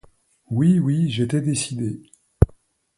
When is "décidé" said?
1.41-2.01